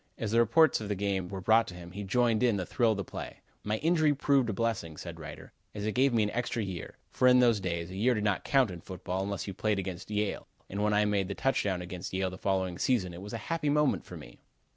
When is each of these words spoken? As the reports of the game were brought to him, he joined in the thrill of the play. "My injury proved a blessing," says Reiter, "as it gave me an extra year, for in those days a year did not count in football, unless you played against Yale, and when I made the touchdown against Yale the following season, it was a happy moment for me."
As 0.17 0.31
the 0.31 0.39
reports 0.39 0.81
of 0.81 0.87
the 0.89 0.95
game 0.95 1.27
were 1.29 1.41
brought 1.41 1.67
to 1.67 1.75
him, 1.75 1.91
he 1.91 2.01
joined 2.03 2.41
in 2.41 2.57
the 2.57 2.65
thrill 2.65 2.89
of 2.89 2.97
the 2.97 3.03
play. 3.03 3.37
"My 3.63 3.77
injury 3.77 4.15
proved 4.15 4.49
a 4.49 4.51
blessing," 4.51 4.97
says 4.97 5.15
Reiter, 5.15 5.51
"as 5.75 5.85
it 5.85 5.91
gave 5.91 6.11
me 6.11 6.23
an 6.23 6.31
extra 6.31 6.63
year, 6.63 6.97
for 7.11 7.27
in 7.27 7.39
those 7.39 7.59
days 7.59 7.91
a 7.91 7.95
year 7.95 8.15
did 8.15 8.23
not 8.23 8.43
count 8.43 8.71
in 8.71 8.81
football, 8.81 9.21
unless 9.21 9.45
you 9.45 9.53
played 9.53 9.77
against 9.77 10.09
Yale, 10.09 10.47
and 10.71 10.81
when 10.83 10.93
I 10.95 11.05
made 11.05 11.27
the 11.27 11.35
touchdown 11.35 11.83
against 11.83 12.13
Yale 12.13 12.31
the 12.31 12.39
following 12.39 12.79
season, 12.79 13.13
it 13.13 13.21
was 13.21 13.33
a 13.33 13.37
happy 13.51 13.69
moment 13.69 14.03
for 14.03 14.17
me." 14.17 14.39